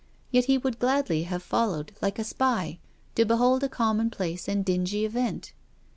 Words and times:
Yet 0.31 0.45
he 0.45 0.57
would 0.57 0.79
gladly 0.79 1.25
have 1.25 1.43
followed, 1.43 1.91
like 2.01 2.17
a 2.17 2.23
spy, 2.23 2.79
to 3.13 3.23
behold 3.23 3.63
a 3.63 3.69
commonplace 3.69 4.47
and 4.47 4.65
dingy 4.65 5.05
event. 5.05 5.53